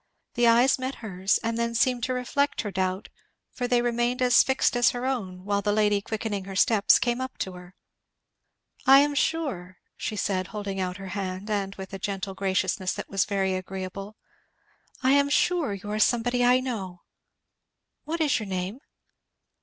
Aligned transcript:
The 0.33 0.47
eyes 0.47 0.79
met 0.79 0.95
hers, 1.05 1.37
and 1.43 1.59
then 1.59 1.75
seemed 1.75 2.03
to 2.05 2.13
reflect 2.15 2.61
her 2.61 2.71
doubt, 2.71 3.09
for 3.51 3.67
they 3.67 3.83
remained 3.83 4.19
as 4.19 4.41
fixed 4.41 4.75
as 4.75 4.89
her 4.89 5.05
own 5.05 5.45
while 5.45 5.61
the 5.61 5.71
lady 5.71 6.01
quickening 6.01 6.45
her 6.45 6.55
steps 6.55 6.97
came 6.97 7.21
up 7.21 7.37
to 7.37 7.53
her. 7.53 7.75
"I 8.87 9.01
am 9.01 9.13
sure," 9.13 9.77
she 9.95 10.15
said, 10.15 10.47
holding 10.47 10.79
out 10.79 10.97
her 10.97 11.09
hand, 11.09 11.51
and 11.51 11.75
with 11.75 11.93
a 11.93 11.99
gentle 11.99 12.33
graciousness 12.33 12.93
that 12.93 13.11
was 13.11 13.25
very 13.25 13.53
agreeable, 13.53 14.17
"I 15.03 15.11
am 15.11 15.29
sure 15.29 15.75
you 15.75 15.91
are 15.91 15.99
somebody 15.99 16.43
I 16.43 16.61
know. 16.61 17.03
What 18.03 18.21
is 18.21 18.39
your 18.39 18.47
name?" 18.47 18.79